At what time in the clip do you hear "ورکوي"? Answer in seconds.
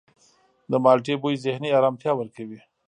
2.17-2.59